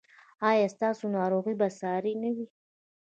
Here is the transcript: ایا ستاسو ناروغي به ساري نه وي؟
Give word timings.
ایا 0.49 0.67
ستاسو 0.75 1.05
ناروغي 1.15 1.53
به 1.59 1.67
ساري 1.79 2.13
نه 2.21 2.29
وي؟ 2.35 2.45